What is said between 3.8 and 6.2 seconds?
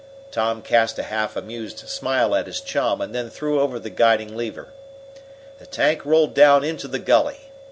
guiding lever. The tank